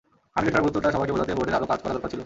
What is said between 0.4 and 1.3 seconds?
ফেরার গুরুত্বটা সবাইকে